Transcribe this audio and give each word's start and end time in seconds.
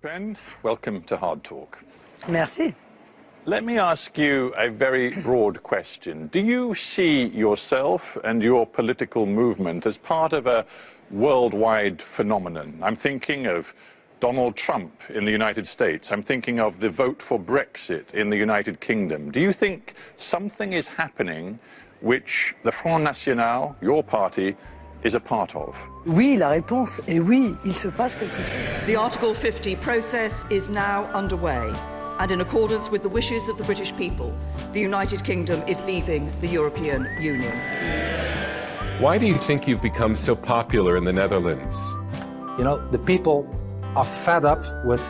Pen, 0.00 0.38
welcome 0.62 1.02
to 1.02 1.16
Hard 1.16 1.42
Talk. 1.42 1.82
Merci. 2.28 2.72
Let 3.46 3.64
me 3.64 3.78
ask 3.78 4.16
you 4.16 4.54
a 4.56 4.70
very 4.70 5.10
broad 5.10 5.60
question. 5.64 6.28
Do 6.28 6.38
you 6.38 6.72
see 6.74 7.26
yourself 7.26 8.16
and 8.22 8.40
your 8.40 8.64
political 8.64 9.26
movement 9.26 9.86
as 9.86 9.98
part 9.98 10.32
of 10.32 10.46
a 10.46 10.64
worldwide 11.10 12.00
phenomenon? 12.00 12.78
I'm 12.80 12.94
thinking 12.94 13.48
of 13.48 13.74
Donald 14.20 14.54
Trump 14.54 15.02
in 15.10 15.24
the 15.24 15.32
United 15.32 15.66
States. 15.66 16.12
I'm 16.12 16.22
thinking 16.22 16.60
of 16.60 16.78
the 16.78 16.90
vote 16.90 17.20
for 17.20 17.40
Brexit 17.40 18.14
in 18.14 18.30
the 18.30 18.36
United 18.36 18.78
Kingdom. 18.78 19.32
Do 19.32 19.40
you 19.40 19.52
think 19.52 19.94
something 20.16 20.74
is 20.74 20.86
happening 20.86 21.58
which 22.02 22.54
the 22.62 22.70
Front 22.70 23.02
National, 23.02 23.74
your 23.80 24.04
party, 24.04 24.56
is 25.02 25.14
a 25.14 25.20
part 25.20 25.54
of? 25.54 25.76
Oui, 26.06 26.36
la 26.36 26.48
réponse 26.50 27.00
est 27.06 27.20
oui, 27.20 27.56
il 27.64 27.72
se 27.72 27.88
passe 27.88 28.14
quelque 28.14 28.42
chose. 28.42 28.54
The 28.86 28.96
Article 28.96 29.34
50 29.34 29.76
process 29.76 30.44
is 30.50 30.68
now 30.68 31.08
underway, 31.14 31.72
and 32.18 32.30
in 32.30 32.40
accordance 32.40 32.90
with 32.90 33.02
the 33.02 33.08
wishes 33.08 33.48
of 33.48 33.58
the 33.58 33.64
British 33.64 33.94
people, 33.96 34.32
the 34.72 34.80
United 34.80 35.24
Kingdom 35.24 35.62
is 35.66 35.82
leaving 35.84 36.30
the 36.40 36.48
European 36.48 37.06
Union. 37.20 37.52
Why 39.00 39.18
do 39.18 39.26
you 39.26 39.34
think 39.34 39.68
you've 39.68 39.82
become 39.82 40.16
so 40.16 40.34
popular 40.34 40.96
in 40.96 41.04
the 41.04 41.12
Netherlands? 41.12 41.76
You 42.58 42.64
know, 42.64 42.78
the 42.90 42.98
people 42.98 43.46
are 43.94 44.04
fed 44.04 44.44
up 44.44 44.64
with 44.84 45.00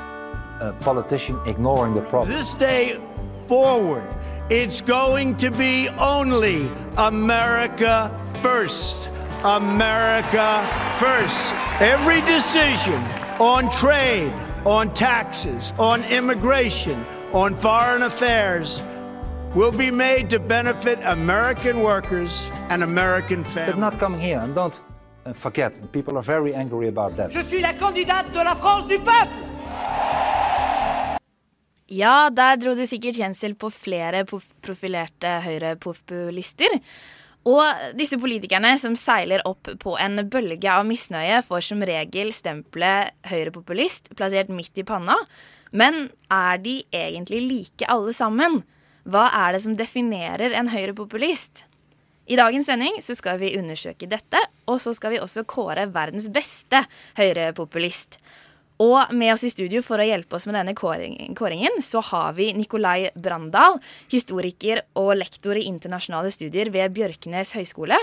a 0.60 0.74
politician 0.80 1.40
ignoring 1.46 1.94
the 1.94 2.02
problem. 2.02 2.30
This 2.30 2.54
day 2.54 3.00
forward, 3.46 4.06
it's 4.50 4.82
going 4.82 5.36
to 5.38 5.50
be 5.50 5.88
only 5.98 6.68
America 6.98 8.10
first. 8.42 9.08
America 9.44 10.62
first. 10.98 11.54
Every 11.80 12.20
decision 12.22 13.02
on 13.38 13.70
trade, 13.70 14.32
on 14.64 14.92
taxes, 14.94 15.72
on 15.78 16.02
immigration, 16.04 17.04
on 17.32 17.54
foreign 17.54 18.02
affairs 18.02 18.82
will 19.54 19.72
be 19.72 19.90
made 19.90 20.28
to 20.30 20.38
benefit 20.38 20.98
American 21.04 21.82
workers 21.82 22.50
and 22.68 22.82
American 22.82 23.44
But 23.54 23.78
not 23.78 23.98
coming 23.98 24.20
here, 24.20 24.40
and 24.40 24.54
don't 24.54 24.80
uh, 25.24 25.32
forget, 25.32 25.80
people 25.92 26.16
are 26.18 26.22
very 26.22 26.54
angry 26.54 26.88
about 26.88 27.16
that. 27.16 27.30
Je 27.30 27.42
suis 27.42 27.60
la 27.60 27.72
candidate 27.72 28.32
de 28.32 28.44
la 28.44 28.54
France 28.54 28.86
du 28.86 28.98
peuple 28.98 29.48
Ja, 31.88 32.28
der 32.28 32.58
dro 32.60 32.74
du 32.76 32.84
sikkert 32.84 33.16
kjensel 33.16 33.54
på 33.56 33.70
flere 33.72 34.26
profilerte 34.28 35.30
høyrepopulister. 35.40 36.74
Og 37.48 37.94
disse 37.96 38.18
politikerne 38.20 38.74
som 38.80 38.96
seiler 38.98 39.40
opp 39.48 39.70
på 39.80 39.94
en 40.02 40.20
bølge 40.28 40.68
av 40.68 40.84
misnøye, 40.88 41.40
får 41.46 41.64
som 41.70 41.84
regel 41.86 42.32
stempelet 42.36 43.14
høyrepopulist 43.30 44.12
plassert 44.18 44.52
midt 44.52 44.76
i 44.80 44.84
panna. 44.84 45.16
Men 45.72 46.10
er 46.32 46.60
de 46.60 46.82
egentlig 46.92 47.40
like 47.46 47.88
alle 47.88 48.12
sammen? 48.16 48.60
Hva 49.08 49.28
er 49.46 49.56
det 49.56 49.62
som 49.64 49.76
definerer 49.78 50.52
en 50.56 50.68
høyrepopulist? 50.72 51.64
I 52.28 52.36
dagens 52.36 52.68
sending 52.68 52.98
så 53.00 53.16
skal 53.16 53.38
vi 53.40 53.54
undersøke 53.56 54.08
dette, 54.10 54.40
og 54.68 54.82
så 54.82 54.92
skal 54.96 55.14
vi 55.14 55.22
også 55.22 55.46
kåre 55.48 55.86
verdens 55.94 56.28
beste 56.28 56.82
høyrepopulist. 57.16 58.18
Og 58.78 59.10
med 59.10 59.32
oss 59.32 59.42
i 59.42 59.50
studio 59.50 59.82
for 59.82 59.98
å 59.98 60.06
hjelpe 60.06 60.38
oss 60.38 60.46
med 60.46 60.54
denne 60.54 60.74
kåring- 60.78 61.34
kåringen, 61.34 61.82
så 61.82 62.02
har 62.12 62.32
vi 62.36 62.52
Nikolai 62.54 63.10
Brandal, 63.14 63.80
historiker 64.10 64.84
og 64.94 65.16
lektor 65.18 65.58
i 65.58 65.66
internasjonale 65.66 66.30
studier 66.30 66.70
ved 66.70 66.94
Bjørknes 66.94 67.56
høgskole. 67.58 67.98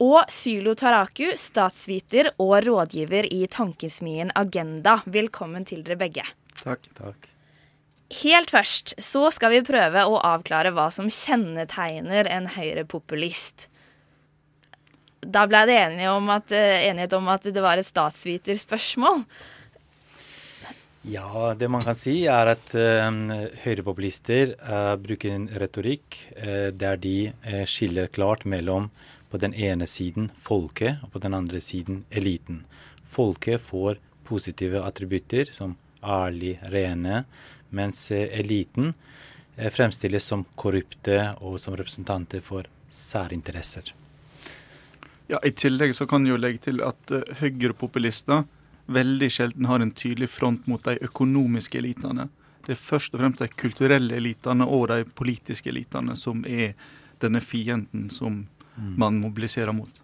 Og 0.00 0.28
Sylo 0.32 0.74
Taraku, 0.74 1.32
statsviter 1.36 2.32
og 2.38 2.64
rådgiver 2.64 3.28
i 3.32 3.46
tankesmien 3.46 4.32
Agenda. 4.36 5.02
Velkommen 5.06 5.66
til 5.68 5.82
dere 5.84 5.96
begge. 6.00 6.24
Takk. 6.62 6.88
Takk. 6.96 7.28
Helt 8.22 8.50
først 8.50 8.96
så 8.98 9.28
skal 9.32 9.52
vi 9.54 9.62
prøve 9.62 10.02
å 10.02 10.18
avklare 10.26 10.72
hva 10.74 10.88
som 10.92 11.06
kjennetegner 11.06 12.26
en 12.28 12.48
høyrepopulist. 12.56 13.68
Da 15.20 15.44
ble 15.46 15.62
det 15.68 15.76
enighet 15.78 16.16
om 16.16 16.28
at, 16.32 16.50
eh, 16.50 16.88
enighet 16.88 17.12
om 17.12 17.28
at 17.28 17.42
det 17.42 17.62
var 17.62 17.78
et 17.78 17.86
statsviterspørsmål. 17.86 19.24
Ja, 21.02 21.54
det 21.54 21.68
man 21.72 21.80
kan 21.80 21.96
si 21.96 22.26
er 22.28 22.50
at 22.52 22.74
uh, 22.76 23.08
høyrepopulister 23.62 24.52
uh, 24.60 24.96
bruker 25.00 25.32
en 25.32 25.46
retorikk 25.56 26.18
uh, 26.36 26.68
der 26.76 27.00
de 27.00 27.32
skiller 27.64 28.10
klart 28.12 28.44
mellom 28.44 28.90
på 29.32 29.40
den 29.40 29.54
ene 29.56 29.88
siden 29.88 30.28
folket 30.36 31.00
og 31.06 31.14
på 31.14 31.22
den 31.24 31.38
andre 31.38 31.62
siden 31.64 32.02
eliten. 32.10 32.66
Folket 33.08 33.64
får 33.64 33.96
positive 34.28 34.84
attributter 34.84 35.48
som 35.54 35.78
ærlig, 36.04 36.58
rene, 36.68 37.24
mens 37.70 38.10
eliten 38.12 38.92
fremstilles 39.56 40.24
som 40.24 40.44
korrupte 40.58 41.16
og 41.40 41.58
som 41.62 41.76
representanter 41.78 42.42
for 42.44 42.68
særinteresser. 42.90 43.92
Ja, 45.30 45.38
I 45.44 45.52
tillegg 45.54 45.94
så 45.94 46.08
kan 46.10 46.26
jeg 46.26 46.34
jo 46.34 46.40
legge 46.42 46.64
til 46.64 46.82
at 46.82 47.14
høyrepopulister 47.40 48.44
veldig 48.90 49.30
sjelden 49.32 49.68
har 49.70 49.80
en 49.80 49.94
tydelig 49.94 50.30
front 50.32 50.66
mot 50.70 50.82
de 50.84 50.96
økonomiske 51.06 51.78
elitene. 51.78 52.28
Det 52.66 52.74
er 52.74 52.80
først 52.80 53.14
og 53.14 53.22
fremst 53.22 53.42
de 53.42 53.48
kulturelle 53.48 54.18
elitene 54.18 54.66
og 54.66 54.88
de 54.90 55.04
politiske 55.16 55.70
elitene 55.72 56.16
som 56.18 56.44
er 56.46 56.74
denne 57.22 57.40
fienden 57.44 58.08
som 58.12 58.44
man 58.96 59.18
mobiliserer 59.20 59.72
mot. 59.76 60.00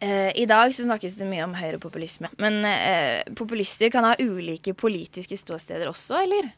Eh, 0.00 0.42
I 0.42 0.46
dag 0.46 0.74
så 0.74 0.86
snakkes 0.86 1.14
det 1.18 1.28
mye 1.28 1.44
om 1.44 1.54
høyrepopulisme. 1.58 2.30
Men 2.40 2.64
eh, 2.64 3.20
populister 3.36 3.90
kan 3.92 4.06
ha 4.08 4.14
ulike 4.18 4.74
politiske 4.74 5.36
ståsteder 5.36 5.90
også, 5.90 6.22
eller? 6.24 6.52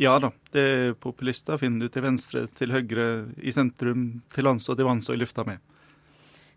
Ja 0.00 0.14
da, 0.22 0.30
det 0.54 0.62
er 0.62 0.94
populister 0.96 1.60
finner 1.60 1.84
du 1.84 1.92
til 1.92 2.06
venstre, 2.06 2.46
til 2.56 2.72
høyre, 2.72 3.08
i 3.44 3.52
sentrum, 3.52 4.22
til 4.32 4.48
lands 4.48 4.70
og 4.72 4.78
til 4.78 4.88
vanns 4.88 5.10
og 5.10 5.18
i 5.18 5.20
lufta 5.20 5.44
med. 5.44 5.60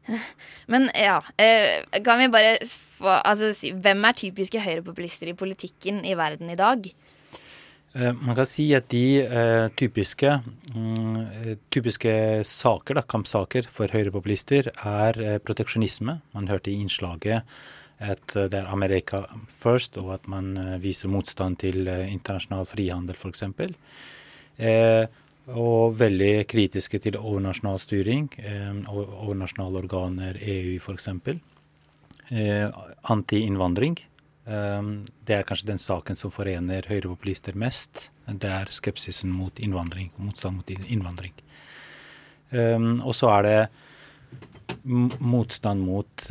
Men 0.72 0.90
ja, 0.94 1.20
eh, 1.42 1.84
kan 2.06 2.22
vi 2.22 2.30
bare 2.34 2.58
få 2.66 3.20
Altså, 3.22 3.52
si, 3.58 3.72
hvem 3.74 4.06
er 4.08 4.18
typiske 4.18 4.62
høyrepopulister 4.62 5.32
i 5.32 5.38
politikken 5.38 6.04
i 6.06 6.16
verden 6.18 6.52
i 6.54 6.58
dag? 6.60 6.90
Eh, 7.96 8.12
Man 8.14 8.36
kan 8.38 8.48
si 8.50 8.68
at 8.78 8.90
de 8.94 9.06
eh, 9.26 9.68
typiske, 9.78 10.38
mm, 10.74 11.56
typiske 11.74 12.16
saker, 12.48 13.00
da, 13.00 13.06
kampsaker 13.16 13.70
for 13.72 13.92
høyrepopulister, 13.92 14.72
er 14.86 15.40
proteksjonisme. 15.46 16.20
Man 16.36 16.52
hørte 16.52 16.72
i 16.72 16.80
innslaget 16.82 17.44
at 18.04 18.34
det 18.36 18.58
er 18.60 18.68
America 18.68 19.22
first, 19.48 19.96
og 19.98 20.10
at 20.18 20.26
man 20.28 20.58
viser 20.84 21.08
motstand 21.08 21.62
til 21.62 21.88
internasjonal 21.88 22.68
frihandel, 22.68 23.16
f.eks. 23.16 23.46
Eh, 24.60 25.08
og 25.54 25.98
veldig 26.00 26.48
kritiske 26.50 27.00
til 27.04 27.18
overnasjonal 27.20 27.78
styring, 27.82 28.30
eh, 28.38 28.74
overnasjonale 28.90 29.84
organer, 29.84 30.40
EU 30.42 30.80
f.eks. 30.80 31.08
Eh, 32.32 32.70
Anti-innvandring. 33.14 34.00
Um, 34.46 35.08
det 35.26 35.40
er 35.40 35.46
kanskje 35.46 35.72
den 35.72 35.80
saken 35.82 36.18
som 36.18 36.30
forener 36.30 36.86
høyrepopulister 36.86 37.56
mest. 37.58 38.12
Det 38.30 38.50
er 38.50 38.70
skepsisen 38.70 39.32
mot 39.34 39.58
innvandring, 39.58 40.12
motstand 40.22 40.60
mot 40.60 40.70
innvandring. 40.70 41.34
Um, 42.52 43.00
og 43.02 43.16
så 43.18 43.32
er 43.40 43.48
det 43.48 44.78
motstand 44.86 45.82
mot 45.82 46.28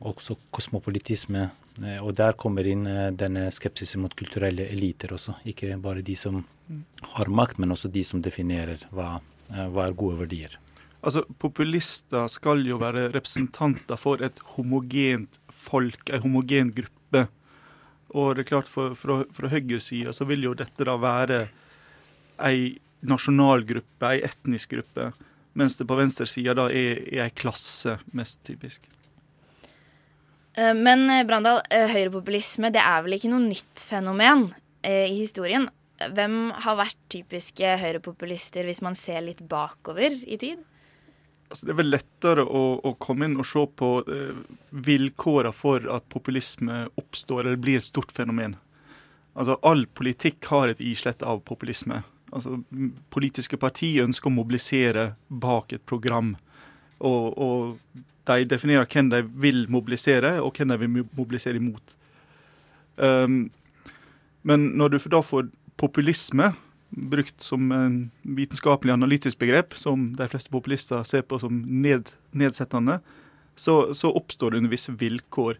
også 0.00 0.36
kosmopolitisme. 0.52 1.48
Eh, 1.80 2.00
og 2.04 2.14
der 2.18 2.36
kommer 2.38 2.66
inn 2.68 2.86
eh, 2.88 3.08
denne 3.16 3.46
skepsisen 3.54 4.02
mot 4.04 4.14
kulturelle 4.16 4.68
eliter 4.72 5.14
også. 5.16 5.38
Ikke 5.48 5.76
bare 5.80 6.04
de 6.04 6.16
som 6.18 6.42
har 7.16 7.30
makt, 7.32 7.60
men 7.60 7.72
også 7.74 7.90
de 7.92 8.04
som 8.06 8.22
definerer 8.22 8.84
hva, 8.94 9.14
eh, 9.50 9.66
hva 9.72 9.86
er 9.86 9.96
gode 9.96 10.20
verdier. 10.24 10.58
Altså, 11.00 11.24
Populister 11.40 12.28
skal 12.28 12.66
jo 12.68 12.76
være 12.80 13.08
representanter 13.14 13.96
for 13.96 14.20
et 14.24 14.42
homogent 14.56 15.40
folk, 15.48 16.12
en 16.12 16.24
homogen 16.26 16.74
gruppe. 16.76 17.26
Og 18.10 18.34
det 18.36 18.44
er 18.44 18.50
klart, 18.52 18.68
for, 18.68 18.94
fra, 18.98 19.22
fra 19.32 19.48
høyresida 19.52 20.12
så 20.12 20.26
vil 20.28 20.44
jo 20.44 20.54
dette 20.58 20.84
da 20.84 20.98
være 21.00 21.44
ei 22.44 22.74
nasjonal 23.06 23.64
gruppe, 23.64 24.10
ei 24.10 24.20
etnisk 24.26 24.74
gruppe. 24.74 25.10
Mens 25.56 25.78
det 25.78 25.86
på 25.88 25.96
venstresida 25.98 26.52
da 26.58 26.68
er, 26.68 27.00
er 27.08 27.28
ei 27.28 27.32
klasse, 27.32 27.96
mest 28.16 28.42
typisk. 28.44 28.84
Eh, 30.56 30.74
Men 30.74 31.10
eh, 31.10 31.26
Brandal, 31.26 31.60
eh, 31.70 31.90
høyrepopulisme 31.90 32.72
det 32.74 32.82
er 32.82 33.04
vel 33.04 33.18
ikke 33.18 33.30
noe 33.32 33.44
nytt 33.48 33.84
fenomen 33.86 34.50
i 34.80 35.12
historien? 35.12 35.66
Hvem 36.00 36.54
har 36.64 36.78
vært 36.78 36.96
typiske 37.12 37.74
høyrepopulister 37.82 38.64
hvis 38.64 38.80
man 38.80 38.94
ser 38.96 39.20
litt 39.20 39.42
bakover 39.44 40.14
i 40.24 40.38
tid? 40.40 40.62
Altså, 41.50 41.66
det 41.66 41.72
er 41.74 41.78
vel 41.80 41.90
lettere 41.90 42.44
å, 42.46 42.62
å 42.86 42.92
komme 43.02 43.26
inn 43.26 43.38
og 43.42 43.46
se 43.50 43.64
på 43.76 43.90
eh, 44.06 44.36
vilkårene 44.86 45.50
for 45.52 45.86
at 45.90 46.06
populisme 46.12 46.84
oppstår 47.00 47.42
eller 47.42 47.58
blir 47.60 47.80
et 47.80 47.86
stort 47.88 48.14
fenomen. 48.14 48.54
Altså, 49.34 49.56
All 49.66 49.82
politikk 49.98 50.46
har 50.52 50.70
et 50.70 50.82
islett 50.84 51.24
av 51.26 51.42
populisme. 51.46 52.04
Altså, 52.30 52.60
Politiske 53.10 53.58
partier 53.58 54.06
ønsker 54.06 54.30
å 54.30 54.36
mobilisere 54.36 55.08
bak 55.28 55.74
et 55.74 55.84
program. 55.90 56.36
Og, 57.02 57.34
og 57.34 58.00
de 58.28 58.44
definerer 58.44 58.88
hvem 58.90 59.08
de 59.10 59.22
vil 59.42 59.64
mobilisere, 59.72 60.40
og 60.42 60.56
hvem 60.56 60.68
de 60.68 60.78
vil 60.78 61.06
mobilisere 61.16 61.56
imot. 61.56 61.96
Um, 63.00 63.50
Men 64.42 64.72
når 64.78 64.88
du 64.88 64.98
da 65.12 65.20
får 65.22 65.50
populisme, 65.80 66.52
brukt 66.90 67.42
som 67.42 67.70
en 67.72 68.10
vitenskapelig 68.22 68.92
analytisk 68.92 69.38
begrep, 69.38 69.74
som 69.74 70.10
de 70.16 70.28
fleste 70.28 70.50
populister 70.50 71.04
ser 71.04 71.22
på 71.22 71.38
som 71.38 71.62
ned, 71.66 72.12
nedsettende, 72.32 72.98
så, 73.56 73.92
så, 73.94 74.10
oppstår 74.10 74.50
det 74.50 74.62
under 74.62 74.72
visse 74.72 74.92
vilkår. 74.92 75.58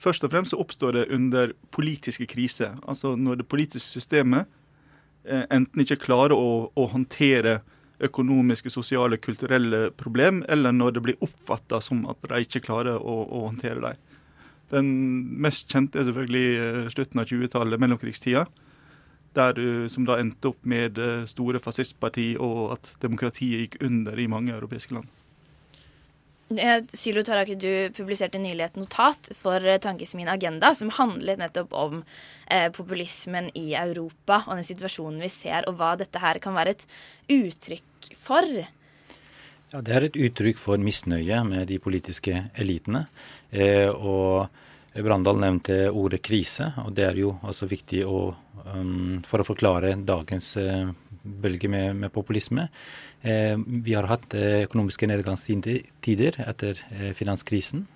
Først 0.00 0.24
og 0.24 0.32
fremst 0.32 0.52
så 0.52 0.60
oppstår 0.60 0.96
det 0.96 1.08
under 1.14 1.52
politiske 1.70 2.26
kriser. 2.26 2.76
Altså 2.88 3.14
når 3.16 3.40
det 3.40 3.48
politiske 3.48 4.00
systemet 4.00 4.48
eh, 5.24 5.44
enten 5.52 5.84
ikke 5.84 6.00
klarer 6.02 6.34
å, 6.34 6.70
å 6.74 6.86
håndtere 6.90 7.60
økonomiske, 8.06 8.72
sosiale, 8.72 9.18
kulturelle 9.20 9.90
problem, 9.96 10.42
eller 10.48 10.72
når 10.72 10.96
det 10.96 11.02
blir 11.04 11.22
oppfatta 11.24 11.80
som 11.84 12.06
at 12.10 12.22
de 12.30 12.40
ikke 12.46 12.64
klarer 12.70 12.96
å, 12.96 13.16
å 13.28 13.44
håndtere 13.48 13.82
dem. 13.84 14.00
Den 14.70 14.90
mest 15.42 15.70
kjente 15.72 15.98
er 15.98 16.06
selvfølgelig 16.08 16.48
eh, 16.56 16.90
slutten 16.94 17.22
av 17.22 17.30
20-tallet, 17.30 17.80
mellomkrigstida. 17.82 18.46
Der, 19.34 19.58
som 19.86 20.06
da 20.08 20.16
endte 20.18 20.50
opp 20.50 20.64
med 20.66 20.98
eh, 20.98 21.26
store 21.30 21.60
fascistparti, 21.62 22.32
og 22.42 22.74
at 22.74 22.94
demokratiet 23.02 23.64
gikk 23.64 23.80
under 23.86 24.18
i 24.18 24.30
mange 24.30 24.54
europeiske 24.56 24.96
land. 24.96 25.10
Sylo 26.50 27.22
Taraki, 27.22 27.54
du 27.54 27.92
publiserte 27.94 28.38
nylig 28.42 28.64
et 28.64 28.78
notat 28.78 29.28
for 29.38 29.62
eh, 29.62 29.78
Tankesmien 29.78 30.28
Agenda 30.28 30.72
som 30.74 30.90
handlet 30.96 31.38
nettopp 31.38 31.72
om 31.78 32.00
eh, 32.50 32.66
populismen 32.74 33.52
i 33.54 33.68
Europa 33.78 34.40
og 34.48 34.58
den 34.58 34.66
situasjonen 34.66 35.22
vi 35.22 35.30
ser, 35.30 35.68
og 35.70 35.78
hva 35.78 35.92
dette 36.00 36.18
her 36.18 36.40
kan 36.42 36.56
være 36.58 36.74
et 36.74 36.86
uttrykk 37.30 38.10
for. 38.18 38.50
Ja, 39.70 39.80
Det 39.80 39.94
er 39.94 40.08
et 40.08 40.18
uttrykk 40.18 40.58
for 40.58 40.82
misnøye 40.82 41.44
med 41.46 41.68
de 41.70 41.78
politiske 41.78 42.48
elitene. 42.58 43.04
Eh, 43.54 43.86
og 43.86 44.50
Brandal 44.98 45.38
nevnte 45.38 45.84
ordet 45.94 46.18
krise, 46.26 46.72
og 46.82 46.96
det 46.98 47.06
er 47.06 47.22
jo 47.22 47.36
også 47.46 47.70
viktig 47.70 48.02
å, 48.02 48.32
um, 48.74 49.20
for 49.22 49.38
å 49.38 49.46
forklare 49.46 49.94
dagens 50.02 50.56
uh, 50.58 50.90
bølge 51.22 51.68
med, 51.68 51.96
med 51.96 52.12
populisme. 52.12 52.68
Eh, 53.22 53.56
vi 53.56 53.94
har 53.96 54.08
hatt 54.10 54.34
eh, 54.34 54.64
økonomiske 54.66 55.08
nedgangstider 55.10 56.38
etter 56.46 56.84
eh, 56.90 57.10
finanskrisen 57.16 57.86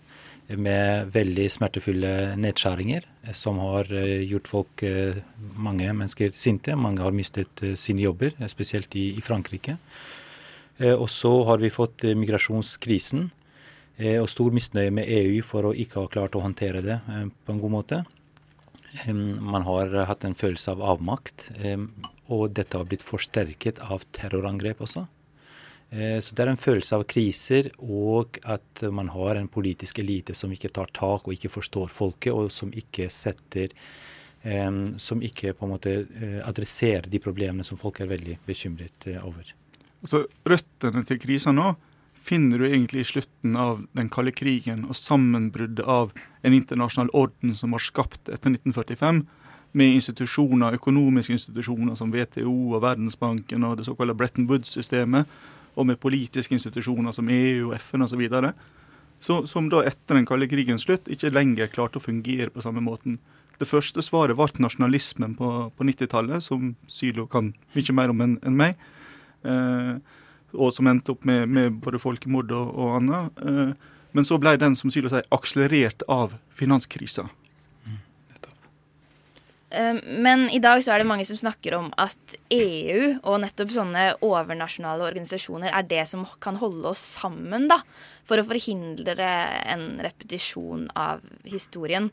med 0.60 1.08
veldig 1.14 1.46
smertefulle 1.48 2.34
nedskjæringer 2.36 3.06
som 3.32 3.56
har 3.62 3.88
gjort 3.88 4.50
folk, 4.50 4.82
mange 5.56 5.86
mennesker 5.88 6.34
sinte. 6.36 6.74
Mange 6.76 7.00
har 7.00 7.16
mistet 7.16 7.62
sine 7.80 8.04
jobber, 8.04 8.34
spesielt 8.52 8.92
i, 8.92 9.06
i 9.16 9.24
Frankrike. 9.24 9.78
Og 10.98 11.06
så 11.08 11.32
har 11.48 11.64
vi 11.64 11.72
fått 11.72 12.04
migrasjonskrisen 12.20 13.24
og 14.20 14.28
stor 14.28 14.52
misnøye 14.52 14.92
med 14.92 15.08
EU 15.08 15.40
for 15.48 15.70
å 15.70 15.72
ikke 15.72 16.02
ha 16.02 16.12
klart 16.12 16.36
å 16.36 16.44
håndtere 16.44 16.84
det 16.84 16.98
på 17.08 17.56
en 17.56 17.64
god 17.64 17.74
måte. 17.78 18.02
Man 19.06 19.66
har 19.66 19.90
hatt 20.08 20.24
en 20.24 20.36
følelse 20.38 20.70
av 20.70 20.82
avmakt, 20.94 21.48
og 22.30 22.54
dette 22.56 22.78
har 22.78 22.86
blitt 22.88 23.02
forsterket 23.04 23.80
av 23.82 24.04
terrorangrep 24.14 24.84
også. 24.86 25.02
Eh, 25.94 26.18
så 26.20 26.34
det 26.34 26.44
er 26.44 26.52
en 26.52 26.60
følelse 26.60 26.96
av 26.96 27.04
kriser, 27.10 27.70
og 27.82 28.38
at 28.46 28.84
man 28.94 29.10
har 29.14 29.38
en 29.38 29.50
politisk 29.50 30.00
elite 30.02 30.34
som 30.34 30.52
ikke 30.54 30.72
tar 30.74 30.90
tak 30.96 31.28
og 31.28 31.36
ikke 31.36 31.52
forstår 31.52 31.92
folket, 31.92 32.32
og 32.32 32.50
som 32.54 32.72
ikke 32.74 33.10
setter 33.12 33.74
som 35.00 35.22
ikke 35.24 35.54
på 35.56 35.64
en 35.64 35.70
måte 35.72 35.92
eh, 36.04 36.40
adresserer 36.44 37.06
de 37.08 37.16
problemene 37.22 37.64
som 37.64 37.78
folk 37.80 38.02
er 38.04 38.10
veldig 38.10 38.34
bekymret 38.44 39.06
eh, 39.08 39.22
over. 39.24 39.54
Altså, 40.04 40.26
Røttene 40.44 41.00
til 41.08 41.20
krisa 41.22 41.54
nå 41.54 41.70
finner 42.24 42.58
du 42.58 42.66
egentlig 42.68 43.04
i 43.04 43.08
slutten 43.08 43.56
av 43.60 43.82
den 43.92 44.08
kalde 44.12 44.32
krigen 44.32 44.86
og 44.88 44.96
sammenbruddet 44.96 45.84
av 45.84 46.12
en 46.42 46.56
internasjonal 46.56 47.12
orden 47.12 47.54
som 47.58 47.74
var 47.76 47.84
skapt 47.84 48.30
etter 48.32 48.54
1945, 48.54 49.24
med 49.74 49.96
institusjoner, 49.98 50.76
økonomiske 50.78 51.34
institusjoner 51.34 51.98
som 51.98 52.12
WTO 52.14 52.54
og 52.76 52.84
Verdensbanken 52.84 53.66
og 53.66 53.80
det 53.80 53.88
såkalte 53.88 54.14
Bretton 54.14 54.46
Woods-systemet, 54.46 55.26
og 55.74 55.88
med 55.88 55.98
politiske 55.98 56.54
institusjoner 56.54 57.12
som 57.12 57.28
EU 57.28 57.72
og 57.72 57.74
FN 57.80 58.06
osv. 58.06 58.22
Som 59.18 59.70
da 59.72 59.82
etter 59.82 60.14
den 60.14 60.28
kalde 60.28 60.46
krigens 60.48 60.86
slutt 60.86 61.10
ikke 61.10 61.32
lenger 61.34 61.72
klarte 61.72 61.98
å 61.98 62.04
fungere 62.04 62.52
på 62.54 62.62
samme 62.62 62.84
måten. 62.84 63.18
Det 63.58 63.66
første 63.66 64.02
svaret 64.02 64.38
ble 64.38 64.62
nasjonalismen 64.62 65.34
på, 65.38 65.50
på 65.74 65.86
90-tallet, 65.90 66.42
som 66.46 66.76
Sylo 66.86 67.26
kan 67.30 67.50
mye 67.74 67.98
mer 67.98 68.14
om 68.14 68.22
enn 68.22 68.38
en 68.46 68.58
meg. 68.58 68.78
Eh, 69.42 69.98
og 70.54 70.72
som 70.76 70.88
endte 70.90 71.14
opp 71.14 71.24
med, 71.28 71.48
med 71.50 71.78
både 71.84 72.00
folkemord 72.02 72.52
og, 72.54 72.74
og 72.74 72.98
annet. 72.98 73.44
Eh, 73.44 73.94
men 74.14 74.26
så 74.26 74.38
ble 74.38 74.54
den 74.60 74.76
som 74.78 74.92
Sylo 74.94 75.10
sier, 75.10 75.26
akselerert 75.34 76.04
av 76.10 76.36
finanskrisa. 76.54 77.26
Ehm, 79.74 79.98
men 80.22 80.46
i 80.54 80.60
dag 80.62 80.82
så 80.84 80.94
er 80.94 81.02
det 81.02 81.08
mange 81.08 81.26
som 81.26 81.38
snakker 81.38 81.76
om 81.78 81.90
at 82.00 82.36
EU 82.54 83.16
og 83.24 83.40
nettopp 83.42 83.72
sånne 83.74 84.04
overnasjonale 84.24 85.06
organisasjoner 85.08 85.74
er 85.74 85.88
det 85.90 86.04
som 86.10 86.24
kan 86.42 86.60
holde 86.60 86.92
oss 86.92 87.02
sammen, 87.18 87.66
da. 87.72 87.80
For 88.28 88.40
å 88.40 88.46
forhindre 88.46 89.32
en 89.74 89.88
repetisjon 90.04 90.86
av 90.94 91.24
historien. 91.48 92.10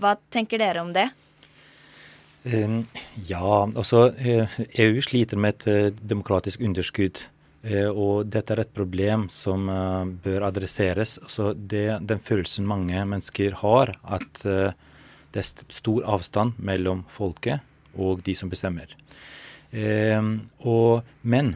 Hva 0.00 0.16
tenker 0.32 0.62
dere 0.62 0.84
om 0.84 0.94
det? 0.94 1.10
Ja, 2.42 3.68
altså 3.68 4.08
EU 4.18 4.40
eh, 4.42 4.96
e 4.98 5.04
sliter 5.04 5.38
med 5.38 5.60
et 5.60 5.66
uh, 5.68 6.00
demokratisk 6.02 6.62
underskudd. 6.64 7.20
Uh, 7.62 7.90
og 7.90 8.30
dette 8.32 8.54
er 8.56 8.64
et 8.64 8.74
problem 8.74 9.28
som 9.30 9.68
uh, 9.70 10.02
bør 10.24 10.48
adresseres. 10.48 11.18
Så 11.30 11.52
det, 11.54 12.00
den 12.08 12.22
følelsen 12.22 12.66
mange 12.66 13.04
mennesker 13.06 13.58
har, 13.62 13.94
at 14.02 14.42
det 15.32 15.40
er 15.40 15.68
stor 15.72 16.04
avstand 16.12 16.58
mellom 16.60 17.06
folket 17.08 17.62
og 17.96 18.22
de 18.26 18.34
som 18.36 18.50
bestemmer. 18.52 18.90
Eh, 19.72 20.20
og, 20.68 21.08
men 21.22 21.54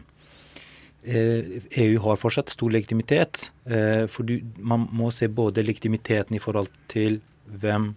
eh, 1.03 1.61
EU 1.83 2.01
har 2.07 2.19
fortsatt 2.21 2.53
stor 2.53 2.73
legitimitet. 2.73 3.51
Eh, 3.69 4.05
for 4.09 4.27
man 4.57 4.87
må 4.91 5.11
se 5.13 5.29
både 5.29 5.65
legitimiteten 5.65 6.37
i 6.37 6.41
forhold 6.41 6.71
til 6.91 7.21
hvem 7.47 7.93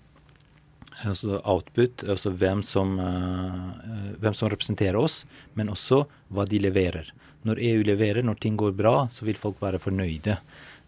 altså 1.07 1.41
output, 1.45 2.05
altså 2.09 2.33
hvem 2.35 2.65
som, 2.67 2.97
uh, 2.99 4.17
hvem 4.21 4.37
som, 4.37 4.51
representerer 4.53 4.99
oss, 4.99 5.25
men 5.55 5.73
også 5.73 6.05
hva 6.29 6.47
de 6.51 6.61
leverer. 6.63 7.13
Når 7.47 7.63
EU 7.71 7.87
leverer, 7.87 8.23
når 8.27 8.41
ting 8.43 8.59
går 8.61 8.75
bra, 8.77 9.07
så 9.11 9.25
vil 9.25 9.39
folk 9.41 9.63
være 9.63 9.81
fornøyde. 9.83 10.37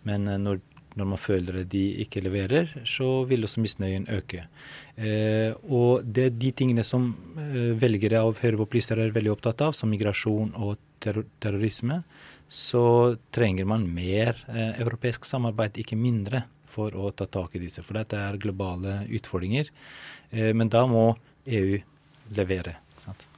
Men 0.09 0.29
uh, 0.29 0.39
når 0.41 0.61
når 0.99 1.09
man 1.09 1.21
føler 1.21 1.63
at 1.63 1.71
de 1.73 1.83
ikke 2.05 2.23
leverer, 2.25 2.71
så 2.89 3.25
vil 3.29 3.47
også 3.47 3.63
misnøyen 3.65 4.07
øke. 4.13 4.45
Eh, 4.97 5.53
og 5.65 6.05
det 6.05 6.27
er 6.29 6.37
de 6.37 6.53
tingene 6.57 6.85
som 6.87 7.11
eh, 7.39 7.73
velgere 7.81 8.23
av 8.23 8.41
høyrepopulister 8.43 9.01
er 9.01 9.15
veldig 9.15 9.33
opptatt 9.33 9.65
av, 9.65 9.77
som 9.77 9.93
migrasjon 9.93 10.53
og 10.59 10.77
terror 11.03 11.27
terrorisme, 11.43 12.03
så 12.53 13.17
trenger 13.33 13.69
man 13.69 13.89
mer 13.89 14.37
eh, 14.53 14.81
europeisk 14.83 15.25
samarbeid, 15.25 15.81
ikke 15.81 15.97
mindre, 15.99 16.45
for 16.73 16.95
å 16.97 17.11
ta 17.17 17.29
tak 17.29 17.57
i 17.57 17.63
disse. 17.63 17.85
For 17.85 17.99
dette 17.99 18.19
er 18.19 18.41
globale 18.41 19.03
utfordringer. 19.13 19.69
Eh, 20.31 20.53
men 20.57 20.73
da 20.73 20.87
må 20.89 21.13
EU 21.47 21.79
levere. 22.33 22.77
sant? 22.99 23.29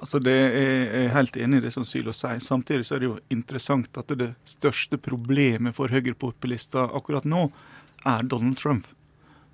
Altså 0.00 0.18
det 0.18 0.32
er 0.32 0.86
Jeg 0.94 1.12
helt 1.12 1.36
enig 1.36 1.58
i 1.60 1.64
det 1.66 1.72
som 1.74 1.84
Sylo 1.84 2.12
sier. 2.16 2.40
Samtidig 2.40 2.86
så 2.88 2.96
er 2.96 3.02
det 3.02 3.10
jo 3.10 3.18
interessant 3.28 3.98
at 4.00 4.08
det 4.16 4.32
største 4.48 4.96
problemet 4.96 5.76
for 5.76 5.92
høyrepopulister 5.92 6.96
akkurat 6.96 7.24
nå 7.28 7.50
er 8.08 8.22
Donald 8.22 8.56
Trump. 8.56 8.86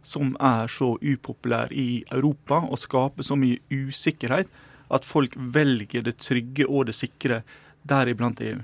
Som 0.07 0.37
er 0.39 0.71
så 0.71 0.95
upopulær 1.03 1.73
i 1.73 2.05
Europa 2.15 2.63
og 2.63 2.79
skaper 2.79 3.27
så 3.27 3.35
mye 3.35 3.59
usikkerhet 3.71 4.47
at 4.89 5.05
folk 5.05 5.35
velger 5.35 6.07
det 6.07 6.21
trygge 6.23 6.69
og 6.69 6.87
det 6.87 6.95
sikre, 6.95 7.43
deriblant 7.83 8.41
EU. 8.41 8.61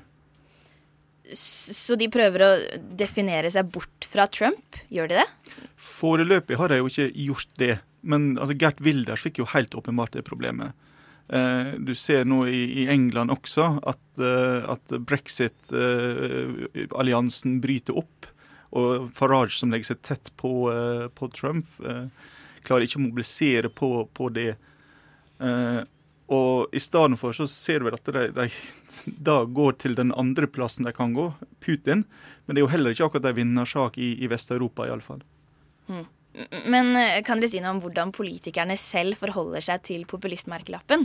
Så 1.39 1.97
de 2.01 2.11
prøver 2.12 2.45
å 2.45 2.51
definere 2.99 3.51
seg 3.53 3.71
bort 3.73 4.09
fra 4.09 4.27
Trump, 4.31 4.81
gjør 4.93 5.12
de 5.12 5.23
det? 5.23 5.57
Foreløpig 5.81 6.59
har 6.61 6.73
de 6.73 6.83
jo 6.83 6.91
ikke 6.91 7.11
gjort 7.29 7.59
det. 7.62 7.77
Men 8.03 8.33
altså, 8.37 8.57
Gert 8.59 8.83
Wilders 8.83 9.23
fikk 9.25 9.43
jo 9.43 9.53
helt 9.53 9.75
åpenbart 9.79 10.17
det 10.17 10.27
problemet. 10.27 10.75
Eh, 11.33 11.73
du 11.79 11.95
ser 11.97 12.25
nå 12.29 12.43
i, 12.51 12.85
England 12.93 13.31
også 13.33 13.79
at, 13.89 14.19
eh, 14.21 14.69
at 14.69 14.93
brexit-alliansen 15.09 17.61
bryter 17.62 17.97
opp. 18.03 18.27
Og 18.73 19.11
Farage, 19.17 19.53
som 19.57 19.71
legger 19.73 19.87
seg 19.93 20.03
tett 20.05 20.27
på, 20.41 20.71
eh, 20.73 21.09
på 21.12 21.29
Trump, 21.33 21.67
klarer 22.65 22.83
ikke 22.87 23.01
å 23.01 23.09
mobilisere 23.09 23.69
på, 23.69 24.09
på 24.15 24.29
det. 24.33 24.57
Og 26.33 26.73
i 26.73 26.81
stedet 26.81 27.19
for 27.21 27.37
så 27.37 27.47
ser 27.51 27.85
vel 27.85 27.97
at 27.99 28.09
de, 28.15 28.25
de, 28.33 28.49
da 29.21 29.43
går 29.45 29.77
til 29.85 29.97
den 29.99 30.15
andre 30.17 30.49
plassen 30.49 30.87
de 30.87 30.95
kan 30.97 31.12
gå, 31.17 31.29
Putin. 31.61 32.07
Men 32.47 32.55
det 32.57 32.62
er 32.62 32.67
jo 32.67 32.73
heller 32.73 32.95
ikke 32.95 33.11
akkurat 33.11 33.29
en 33.31 33.39
vinnersak 33.43 33.99
i, 34.01 34.15
i 34.25 34.31
Vest-Europa, 34.33 34.87
iallfall. 34.89 35.21
Mm. 35.93 36.07
Men 36.73 36.97
eh, 36.97 37.21
kan 37.27 37.41
dere 37.41 37.51
si 37.53 37.61
noe 37.61 37.75
om 37.77 37.83
hvordan 37.85 38.15
politikerne 38.17 38.79
selv 38.81 39.21
forholder 39.21 39.65
seg 39.65 39.85
til 39.91 40.07
populistmerkelappen? 40.09 41.05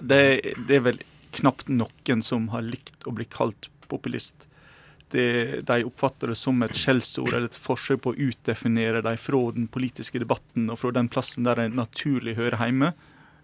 Det, 0.00 0.22
det, 0.66 0.74
er 0.74 0.84
vel 0.84 1.00
knapt 1.38 1.70
noen 1.70 2.22
som 2.24 2.50
har 2.54 2.66
likt 2.66 3.06
å 3.06 3.14
bli 3.14 3.26
kalt 3.30 3.70
populist. 3.90 4.46
det, 5.14 5.62
de 5.64 5.84
oppfatter 5.86 6.32
det 6.32 6.36
som 6.36 6.62
et 6.62 6.74
skjellsord 6.76 7.30
eller 7.32 7.48
et 7.48 7.56
forsøk 7.56 8.02
på 8.04 8.12
å 8.12 8.18
utdefinere 8.28 9.00
dem 9.06 9.16
fra 9.16 9.40
den 9.54 9.68
politiske 9.72 10.20
debatten 10.20 10.68
og 10.68 10.80
fra 10.82 10.92
den 10.92 11.08
plassen 11.08 11.46
der 11.48 11.62
de 11.62 11.70
naturlig 11.72 12.36
hører 12.36 12.60
hjemme, 12.60 12.92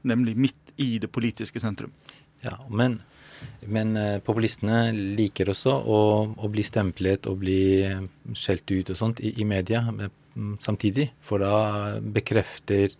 nemlig 0.04 0.36
midt 0.36 0.74
i 0.80 0.96
det 1.02 1.10
politiske 1.12 1.60
sentrum. 1.62 1.92
Ja, 2.44 2.58
men, 2.68 2.98
men 3.66 3.96
eh, 3.96 4.18
populistene 4.24 4.88
liker 4.92 5.52
også 5.52 5.74
å, 5.74 6.00
å, 6.36 6.50
bli 6.52 6.64
stemplet 6.66 7.28
og 7.30 7.40
bli 7.44 7.60
eh, 7.86 8.02
skjelt 8.36 8.70
ut 8.70 8.92
og 8.92 9.00
sånt 9.00 9.22
i, 9.24 9.32
i 9.40 9.48
media 9.48 9.84
mm, 9.88 10.58
samtidig, 10.62 11.10
for 11.24 11.44
da 11.44 12.00
bekrefter 12.00 12.92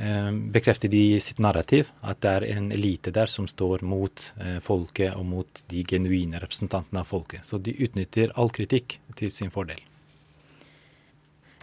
Eh, 0.00 0.32
bekrefter 0.32 0.88
de 0.88 1.20
sitt 1.20 1.38
narrativ, 1.38 1.90
at 2.00 2.22
det 2.24 2.30
er 2.30 2.44
en 2.54 2.70
elite 2.72 3.12
der 3.12 3.28
som 3.28 3.44
står 3.50 3.82
mot 3.84 4.22
eh, 4.40 4.56
folket 4.64 5.12
og 5.12 5.26
mot 5.28 5.62
de 5.68 5.82
genuine 5.84 6.40
representantene 6.40 7.02
av 7.02 7.10
folket. 7.10 7.44
Så 7.44 7.58
de 7.58 7.74
utnytter 7.84 8.32
all 8.40 8.48
kritikk 8.54 8.96
til 9.18 9.32
sin 9.34 9.52
fordel. 9.52 9.82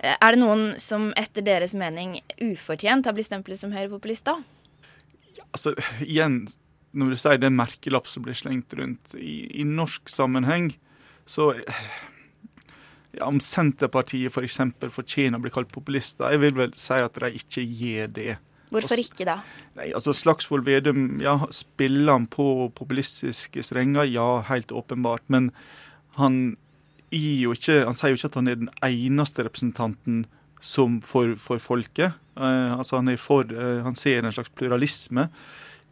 Er 0.03 0.35
det 0.35 0.37
noen 0.37 0.75
som 0.77 1.09
etter 1.17 1.41
deres 1.41 1.73
mening 1.73 2.19
ufortjent 2.37 3.09
har 3.09 3.15
blitt 3.17 3.31
stemplet 3.31 3.57
som 3.57 3.73
høyrepopulist, 3.73 4.27
da? 4.29 4.37
Altså, 5.55 5.73
igjen, 6.05 6.41
når 6.97 7.13
du 7.13 7.21
sier 7.21 7.39
det 7.41 7.49
er 7.49 7.55
merkelapp 7.55 8.09
som 8.09 8.25
blir 8.25 8.37
slengt 8.37 8.73
rundt, 8.77 9.15
i, 9.15 9.45
i 9.61 9.65
norsk 9.67 10.09
sammenheng, 10.11 10.71
så 11.27 11.51
ja, 13.17 13.27
om 13.27 13.39
Senterpartiet 13.43 14.33
f.eks. 14.33 14.59
For 14.79 14.99
fortjener 15.01 15.39
å 15.39 15.45
bli 15.45 15.53
kalt 15.53 15.71
populister. 15.73 16.29
Jeg 16.33 16.43
vil 16.43 16.59
vel 16.59 16.75
si 16.77 16.99
at 17.01 17.17
de 17.23 17.31
ikke 17.39 17.63
gjør 17.63 18.13
det. 18.15 18.29
Hvorfor 18.73 18.99
ikke 18.99 19.25
da? 19.27 19.39
Nei, 19.77 19.91
altså 19.95 20.11
Slagsvold 20.15 20.65
Vedum, 20.67 21.21
ja, 21.23 21.37
spiller 21.55 22.17
han 22.17 22.27
på 22.31 22.67
populistiske 22.75 23.63
strenger? 23.63 24.07
Ja, 24.11 24.41
helt 24.49 24.73
åpenbart. 24.75 25.23
Men 25.31 25.51
han, 26.19 26.57
jo 27.13 27.55
ikke, 27.55 27.79
han 27.87 27.95
sier 27.97 28.13
jo 28.13 28.19
ikke 28.19 28.31
at 28.33 28.39
han 28.41 28.51
er 28.51 28.59
den 28.59 28.73
eneste 28.83 29.47
representanten 29.47 30.25
som 30.59 30.99
for, 31.05 31.37
for 31.39 31.63
folket. 31.63 32.17
Uh, 32.37 32.77
altså 32.77 32.99
han, 32.99 33.13
for, 33.21 33.49
uh, 33.49 33.81
han 33.85 33.97
ser 33.97 34.23
en 34.23 34.35
slags 34.35 34.53
pluralisme. 34.53 35.27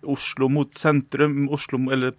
Oslo 0.06 0.50
mot 0.52 0.70
sentrum, 0.78 1.48
Oslo, 1.54 1.80
eller 1.92 2.14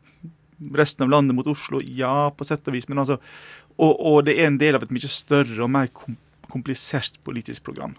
resten 0.74 1.06
av 1.06 1.12
landet 1.12 1.36
mot 1.36 1.46
Oslo, 1.46 1.80
ja, 1.84 2.30
på 2.34 2.46
sett 2.46 2.66
og 2.66 2.76
vis. 2.76 2.88
Men 2.90 3.04
altså, 3.04 3.20
og, 3.76 3.92
og, 3.92 4.18
det 4.26 4.38
er 4.38 4.50
en 4.50 4.58
del 4.60 4.78
av 4.78 4.86
et 4.86 4.94
mye 4.94 5.10
større 5.10 5.62
og 5.64 5.70
mer 5.72 5.90
komplisert 6.50 7.20
politisk 7.26 7.66
program. 7.68 7.96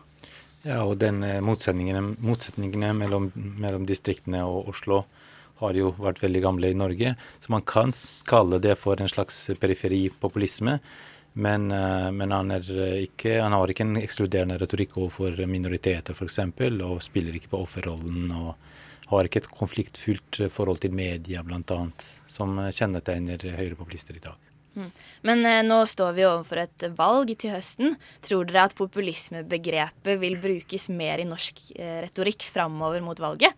Ja, 0.66 0.82
og 0.84 0.98
den 1.00 1.22
eh, 1.24 1.40
motsetningene, 1.44 2.02
motsetningene 2.24 2.92
mellom, 2.98 3.30
mellom, 3.36 3.86
distriktene 3.88 4.42
og 4.48 4.72
Oslo 4.74 5.04
har 5.62 5.78
jo 5.78 5.94
vært 5.98 6.20
veldig 6.22 6.42
gamle 6.44 6.72
i 6.74 6.78
Norge. 6.78 7.14
Så 7.42 7.54
man 7.54 7.66
kan 7.66 7.94
kalle 8.30 8.60
det 8.62 8.76
for 8.82 9.00
en 9.02 9.10
slags 9.10 9.40
periferipopulisme. 9.62 10.80
Men, 11.38 11.70
eh, 11.72 12.10
men 12.12 12.34
han, 12.34 12.52
ikke, 12.58 13.38
han, 13.38 13.54
har 13.54 13.70
ikke 13.70 13.86
en 13.86 14.00
ekskluderende 14.02 14.58
retorikk 14.58 14.98
overfor 14.98 15.38
minoriteter 15.46 16.18
f.eks., 16.18 16.40
og 16.82 17.04
spiller 17.06 17.38
ikke 17.38 17.54
på 17.54 17.62
offerrollen. 17.68 18.32
og 18.34 18.56
har 19.08 19.24
ikke 19.24 19.40
et 19.40 19.54
konfliktfylt 19.56 20.42
forhold 20.52 20.82
til 20.84 20.92
media 20.92 21.40
bl.a., 21.46 21.80
som 22.28 22.58
kjennetegner 22.76 23.40
høyrepopulister 23.56 24.18
i 24.18 24.24
dag. 24.26 24.36
Mm. 24.78 24.90
Men 25.26 25.46
eh, 25.50 25.64
nå 25.66 25.80
står 25.90 26.14
vi 26.18 26.26
overfor 26.28 26.62
et 26.62 26.88
valg 26.98 27.32
til 27.40 27.56
høsten. 27.56 27.96
Tror 28.26 28.46
dere 28.50 28.68
at 28.68 28.76
populismebegrepet 28.78 30.20
vil 30.22 30.38
brukes 30.42 30.88
mer 30.94 31.24
i 31.24 31.28
norsk 31.28 31.64
eh, 31.78 32.02
retorikk 32.06 32.46
framover 32.46 33.02
mot 33.06 33.22
valget? 33.22 33.56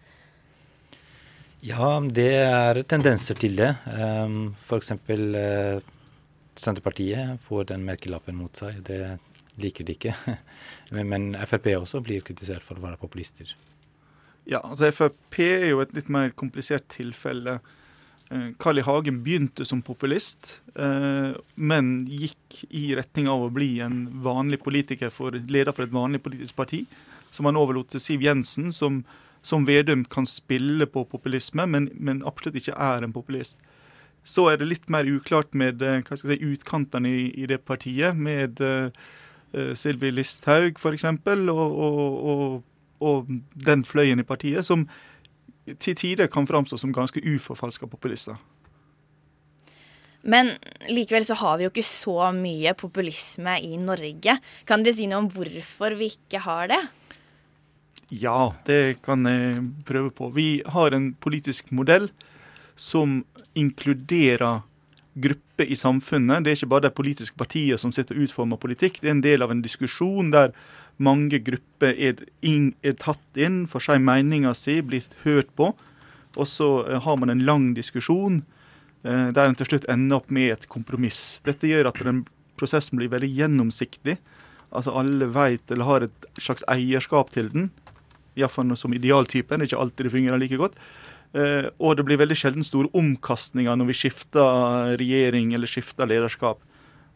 Ja, 1.65 1.97
det 1.99 2.31
er 2.39 2.79
tendenser 2.87 3.35
til 3.35 3.57
det. 3.59 3.73
Um, 3.91 4.53
F.eks. 4.63 4.93
Senterpartiet 6.57 7.41
får 7.45 7.69
den 7.73 7.85
merkelappen 7.87 8.37
mot 8.39 8.55
seg. 8.57 8.81
Det 8.87 9.17
liker 9.59 9.87
de 9.87 9.95
ikke. 9.97 10.15
men, 10.95 11.09
men 11.11 11.27
Frp 11.45 11.73
også 11.77 12.01
blir 12.05 12.23
kritisert 12.25 12.65
for 12.65 12.79
å 12.79 12.85
være 12.87 13.01
populister. 13.01 13.53
Ja, 14.49 14.63
altså 14.63 14.89
Frp 14.91 15.41
er 15.45 15.67
jo 15.71 15.83
et 15.83 15.93
litt 15.93 16.09
mer 16.09 16.31
komplisert 16.37 16.87
tilfelle. 16.95 17.59
Eh, 18.29 18.49
Carl 18.61 18.79
I. 18.79 18.81
Hagen 18.81 19.23
begynte 19.23 19.65
som 19.65 19.81
populist, 19.81 20.61
eh, 20.75 21.33
men 21.55 21.93
gikk 22.09 22.63
i 22.69 22.95
retning 22.97 23.29
av 23.29 23.47
å 23.47 23.53
bli 23.53 23.79
en 23.81 24.03
vanlig 24.23 24.61
politiker, 24.63 25.09
for, 25.09 25.31
leder 25.31 25.73
for 25.73 25.85
et 25.85 25.93
vanlig 25.93 26.21
politisk 26.25 26.55
parti, 26.55 26.83
som 27.31 27.49
han 27.49 27.57
overlot 27.57 27.89
til 27.93 28.03
Siv 28.03 28.25
Jensen, 28.25 28.71
som, 28.73 29.03
som 29.41 29.65
Vedum 29.65 30.05
kan 30.05 30.25
spille 30.29 30.85
på 30.85 31.05
populisme, 31.09 31.65
men, 31.65 31.89
men, 31.93 32.21
absolutt 32.25 32.61
ikke 32.61 32.77
er 32.77 33.05
en 33.05 33.15
populist. 33.15 33.57
Så 34.29 34.45
er 34.51 34.59
det 34.61 34.69
litt 34.69 34.89
mer 34.93 35.09
uklart 35.09 35.55
med 35.57 35.81
eh, 35.81 36.01
hva 36.05 36.17
skal 36.17 36.35
jeg 36.35 36.41
si, 36.41 36.51
utkantene 36.53 37.09
i, 37.09 37.23
i 37.33 37.47
det 37.49 37.63
partiet, 37.65 38.17
med 38.17 38.61
uh, 38.61 38.91
Sylvi 39.73 40.11
Listhaug 40.13 40.77
f.eks., 40.77 41.07
og, 41.09 41.49
og, 41.57 42.19
og, 42.33 42.59
og 43.01 43.33
den 43.65 43.85
fløyen 43.87 44.21
i 44.21 44.27
partiet, 44.27 44.67
som 44.67 44.85
til 45.81 45.97
tider 45.97 46.29
kan 46.31 46.47
framstå 46.49 46.77
som 46.77 46.93
ganske 46.93 47.21
uforfalska 47.25 47.89
populister. 47.89 48.37
Men 50.21 50.51
likevel 50.91 51.23
så 51.23 51.37
har 51.39 51.57
vi 51.57 51.65
jo 51.65 51.71
ikke 51.71 51.85
så 51.87 52.31
mye 52.35 52.73
populisme 52.77 53.55
i 53.63 53.77
Norge. 53.79 54.35
Kan 54.67 54.83
dere 54.83 54.97
si 54.97 55.07
noe 55.07 55.23
om 55.23 55.29
hvorfor 55.31 55.95
vi 55.99 56.11
ikke 56.11 56.41
har 56.43 56.71
det? 56.71 56.81
Ja, 58.09 58.51
det 58.65 58.99
kan 59.05 59.23
jeg 59.29 59.61
prøve 59.87 60.11
på. 60.11 60.31
Vi 60.35 60.49
har 60.65 60.95
en 60.97 61.13
politisk 61.21 61.69
modell 61.71 62.09
som 62.79 63.23
inkluderer 63.59 64.61
grupper 65.19 65.67
i 65.67 65.75
samfunnet. 65.75 66.43
Det 66.43 66.51
er 66.51 66.59
ikke 66.59 66.71
bare 66.71 66.87
de 66.87 66.95
politiske 66.95 67.37
partiene 67.37 67.79
som 67.81 67.91
sitter 67.91 68.15
og 68.15 68.27
utformer 68.27 68.61
politikk. 68.61 69.01
Det 69.01 69.09
er 69.09 69.17
en 69.17 69.25
del 69.25 69.43
av 69.43 69.51
en 69.51 69.63
diskusjon 69.65 70.31
der 70.31 70.53
mange 70.99 71.41
grupper 71.43 71.95
er, 71.95 72.23
inn, 72.45 72.73
er 72.83 72.95
tatt 72.99 73.39
inn, 73.39 73.65
får 73.71 73.85
si 73.85 73.97
meninga 74.03 74.53
si, 74.55 74.79
blitt 74.85 75.15
hørt 75.25 75.51
på. 75.59 75.73
Og 76.37 76.47
så 76.47 76.69
eh, 76.85 76.99
har 77.03 77.19
man 77.19 77.33
en 77.33 77.43
lang 77.47 77.71
diskusjon 77.75 78.41
eh, 79.03 79.27
der 79.35 79.45
en 79.45 79.57
til 79.59 79.71
slutt 79.71 79.87
ender 79.91 80.21
opp 80.21 80.31
med 80.31 80.53
et 80.53 80.67
kompromiss. 80.71 81.39
Dette 81.47 81.67
gjør 81.67 81.91
at 81.91 81.99
den 82.05 82.23
prosessen 82.59 82.99
blir 82.99 83.11
veldig 83.11 83.31
gjennomsiktig. 83.31 84.19
Altså 84.69 84.93
Alle 84.99 85.27
vet 85.33 85.71
eller 85.71 85.87
har 85.87 86.07
et 86.07 86.31
slags 86.39 86.63
eierskap 86.71 87.31
til 87.35 87.51
den. 87.51 87.69
Iallfall 88.39 88.75
som 88.77 88.93
idealtypen. 88.95 89.59
Det 89.59 89.67
er 89.67 89.73
ikke 89.73 89.83
alltid 89.83 90.07
det 90.07 90.15
fungerer 90.15 90.39
like 90.39 90.59
godt. 90.59 90.75
Eh, 91.37 91.67
og 91.77 91.97
det 91.97 92.05
blir 92.07 92.19
veldig 92.21 92.37
sjelden 92.37 92.65
store 92.65 92.89
omkastninger 92.97 93.75
når 93.77 93.91
vi 93.91 93.97
skifter 94.01 94.95
regjering 94.99 95.53
eller 95.53 95.69
skifter 95.69 96.09
lederskap. 96.09 96.61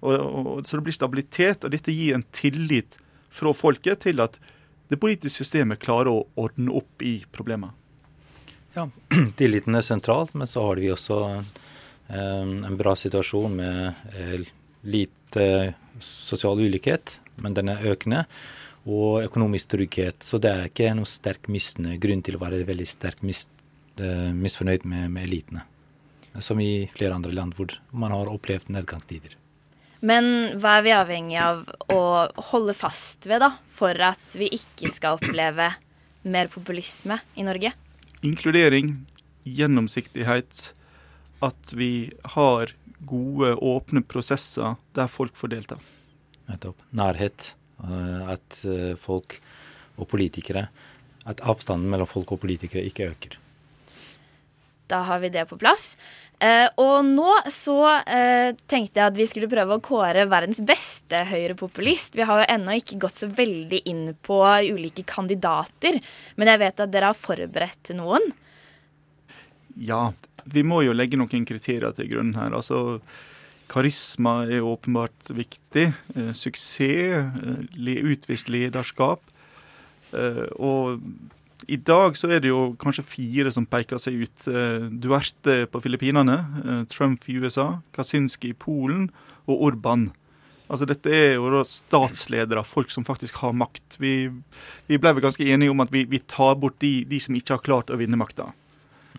Og, 0.04 0.14
og, 0.14 0.50
så 0.68 0.78
det 0.78 0.86
blir 0.88 0.96
stabilitet, 0.96 1.64
og 1.64 1.74
dette 1.74 1.94
gir 1.96 2.18
en 2.18 2.26
tillit 2.36 3.00
fra 3.34 3.54
folket 3.56 4.04
til 4.06 4.22
at 4.22 4.38
det 4.92 5.00
politiske 5.02 5.42
systemet 5.42 5.82
klarer 5.82 6.12
å 6.12 6.26
ordne 6.38 6.74
opp 6.76 7.02
i 7.02 7.22
problemer. 7.34 7.72
Ja, 8.76 8.88
Tilliten 9.40 9.78
er 9.78 9.86
sentralt, 9.86 10.34
men 10.38 10.50
så 10.50 10.68
har 10.68 10.82
vi 10.82 10.92
også 10.94 11.20
eh, 11.34 12.44
en 12.44 12.78
bra 12.78 12.96
situasjon 13.00 13.56
med 13.58 14.12
eh, 14.14 14.44
lite 14.84 15.48
sosial 16.04 16.62
ulikhet, 16.62 17.18
men 17.42 17.56
den 17.58 17.72
er 17.72 17.86
økende, 17.94 18.26
og 18.84 19.24
økonomisk 19.24 19.72
trygghet. 19.74 20.22
Så 20.26 20.38
det 20.44 20.52
er 20.52 20.70
ikke 20.70 20.92
noe 20.98 21.10
sterk 21.10 21.48
misnøye, 21.50 22.02
grunn 22.02 22.22
til 22.26 22.38
å 22.38 22.44
være 22.44 22.66
veldig 22.68 22.88
sterk 22.90 23.24
mis, 23.26 23.46
misfornøyd 24.00 24.88
med, 24.90 25.12
med 25.14 25.28
elitene. 25.28 25.64
Som 26.42 26.60
i 26.64 26.88
flere 26.96 27.14
andre 27.14 27.34
land 27.36 27.54
hvor 27.58 27.76
man 27.92 28.14
har 28.16 28.32
opplevd 28.32 28.72
nedgangstider. 28.74 29.36
Men 30.04 30.26
hva 30.60 30.80
er 30.80 30.84
vi 30.84 30.94
avhengig 30.98 31.38
av 31.40 31.62
å 31.94 32.02
holde 32.52 32.74
fast 32.76 33.28
ved 33.30 33.40
da, 33.44 33.54
for 33.72 33.96
at 34.04 34.36
vi 34.36 34.50
ikke 34.52 34.92
skal 34.92 35.20
oppleve 35.20 35.70
mer 36.28 36.50
populisme 36.52 37.22
i 37.40 37.46
Norge? 37.48 37.72
Inkludering, 38.24 38.98
gjennomsiktighet, 39.48 40.74
at 41.44 41.74
vi 41.76 42.12
har 42.36 42.74
gode, 43.08 43.54
åpne 43.56 44.04
prosesser 44.08 44.76
der 44.96 45.12
folk 45.12 45.36
får 45.40 45.54
delta. 45.56 45.80
Nettopp. 46.52 46.84
Nærhet. 46.96 47.54
Eh, 47.84 48.20
at 48.32 48.64
eh, 48.70 48.94
folk 49.00 49.40
og 50.00 50.08
politikere 50.08 50.68
At 51.28 51.42
avstanden 51.44 51.90
mellom 51.92 52.08
folk 52.08 52.32
og 52.36 52.42
politikere 52.44 52.84
ikke 52.84 53.10
øker. 53.12 53.36
Da 54.94 55.02
har 55.08 55.24
vi 55.24 55.34
det 55.34 55.48
på 55.50 55.58
plass. 55.58 55.96
Uh, 56.44 56.68
og 56.82 57.06
nå 57.08 57.30
så 57.54 57.78
uh, 58.04 58.50
tenkte 58.68 59.00
jeg 59.00 59.06
at 59.06 59.18
vi 59.18 59.28
skulle 59.32 59.48
prøve 59.52 59.78
å 59.78 59.84
kåre 59.84 60.26
verdens 60.28 60.60
beste 60.66 61.24
høyrepopulist. 61.30 62.18
Vi 62.20 62.26
har 62.28 62.42
jo 62.42 62.48
ennå 62.52 62.76
ikke 62.82 63.00
gått 63.06 63.22
så 63.22 63.30
veldig 63.32 63.80
inn 63.90 64.06
på 64.28 64.42
ulike 64.44 65.06
kandidater, 65.08 66.02
men 66.36 66.52
jeg 66.52 66.62
vet 66.66 66.84
at 66.84 66.94
dere 66.94 67.14
har 67.14 67.20
forberedt 67.20 67.94
noen. 67.96 68.34
Ja, 69.80 70.10
vi 70.44 70.66
må 70.68 70.82
jo 70.84 70.96
legge 70.96 71.18
noen 71.18 71.48
kriterier 71.48 71.96
til 71.96 72.12
grunn 72.12 72.36
her. 72.36 72.52
Altså, 72.54 73.00
karisma 73.72 74.42
er 74.44 74.68
åpenbart 74.68 75.32
viktig. 75.34 75.88
Uh, 76.18 76.34
suksess, 76.36 77.32
utvist 78.04 78.52
lederskap. 78.52 79.24
og 80.14 81.00
I 81.68 81.78
dag 81.78 82.18
så 82.20 82.30
er 82.34 82.44
det 82.44 82.52
jo 82.52 82.74
kanskje 82.80 83.06
fire 83.06 83.52
som 83.54 83.68
peker 83.70 84.02
seg 84.02 84.24
ut. 84.26 84.48
Eh, 84.50 84.90
Duerte 85.04 85.64
på 85.72 85.82
Filippinene, 85.84 86.38
eh, 86.64 86.82
Trump 86.92 87.28
i 87.30 87.38
USA, 87.40 87.82
Kaczynski 87.96 88.52
i 88.52 88.58
Polen 88.58 89.10
og 89.48 89.64
Orban. 89.70 90.10
Altså 90.72 90.88
Dette 90.90 91.12
er 91.12 91.36
jo 91.36 91.52
da 91.54 91.62
statsledere, 91.68 92.64
folk 92.66 92.90
som 92.90 93.06
faktisk 93.06 93.42
har 93.44 93.54
makt. 93.54 94.00
Vi, 94.02 94.32
vi 94.88 94.98
ble 94.98 95.14
vel 95.14 95.26
ganske 95.26 95.46
enige 95.46 95.74
om 95.74 95.84
at 95.84 95.92
vi, 95.94 96.06
vi 96.10 96.22
tar 96.26 96.56
bort 96.60 96.80
de, 96.82 97.04
de, 97.06 97.20
som 97.22 97.36
ikke 97.38 97.58
har 97.58 97.66
klart 97.66 97.94
å 97.94 98.00
vinne 98.00 98.18
makta. 98.20 98.50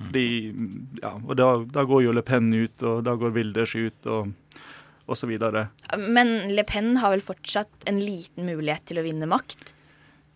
Mm. 0.01 0.97
Ja, 0.99 1.13
og 1.21 1.37
da, 1.39 1.51
da, 1.71 1.85
går 1.87 2.07
jo 2.09 2.15
Le 2.17 2.25
Pen 2.27 2.49
ut, 2.51 2.83
og 2.83 3.05
da 3.07 3.15
går 3.15 3.37
Wilders 3.37 3.77
ut, 3.79 4.09
og 4.09 5.15
så 5.21 5.29
videre. 5.31 5.69
Men 6.01 6.57
Le 6.57 6.65
Pen 6.67 6.97
har 6.99 7.15
vel 7.15 7.23
fortsatt 7.23 7.87
en 7.91 8.01
liten 8.03 8.49
mulighet 8.49 8.89
til 8.91 8.99
å 8.99 9.07
vinne 9.07 9.29
makt? 9.31 9.75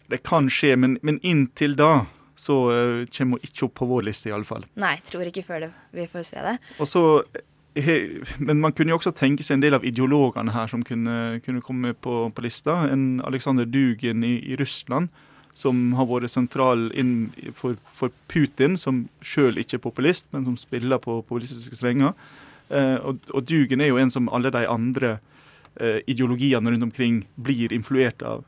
Det 0.09 0.23
kan 0.25 0.49
skje, 0.53 0.75
men, 0.81 0.97
men 1.05 1.21
inntil 1.27 1.77
da 1.77 2.07
så 2.39 2.57
uh, 2.71 3.05
kommer 3.11 3.39
hun 3.39 3.45
ikke 3.45 3.67
opp 3.67 3.75
på 3.81 3.87
vår 3.91 4.09
liste, 4.09 4.31
iallfall. 4.31 4.65
Nei, 4.79 4.97
tror 5.09 5.27
ikke 5.29 5.45
før 5.47 5.67
det, 5.67 5.71
vi 5.97 6.07
får 6.11 6.27
se 6.29 6.43
det. 6.45 6.57
Så, 6.87 7.03
men 8.47 8.61
man 8.63 8.75
kunne 8.75 8.95
jo 8.95 8.99
også 8.99 9.15
tenke 9.17 9.45
seg 9.47 9.59
en 9.59 9.65
del 9.65 9.77
av 9.79 9.87
ideologene 9.87 10.55
her 10.55 10.71
som 10.71 10.85
kunne, 10.87 11.39
kunne 11.45 11.63
komme 11.65 11.95
på, 11.95 12.29
på, 12.35 12.45
lista. 12.45 12.85
En 12.93 13.19
Aleksandr 13.27 13.67
Dugin 13.67 14.23
i, 14.27 14.37
i, 14.53 14.59
Russland, 14.61 15.11
som 15.59 15.97
har 15.99 16.07
vært 16.07 16.31
sentral 16.31 16.89
for, 17.59 17.79
for, 17.99 18.15
Putin, 18.31 18.79
som 18.79 19.07
sjøl 19.19 19.59
ikke 19.59 19.81
er 19.81 19.87
populist, 19.89 20.29
men 20.31 20.47
som 20.47 20.59
spiller 20.61 21.03
på 21.03 21.19
populistiske 21.25 21.81
strenger. 21.81 22.15
Uh, 22.71 22.99
og, 23.03 23.25
og, 23.33 23.43
Dugen 23.49 23.83
er 23.83 23.91
jo 23.91 23.99
en 23.99 24.13
som 24.15 24.31
alle 24.31 24.53
de 24.55 24.63
andre 24.69 25.17
uh, 25.81 25.99
ideologiene 26.07 26.71
rundt 26.71 26.87
omkring 26.87 27.25
blir 27.35 27.75
influert 27.75 28.23
av. 28.23 28.47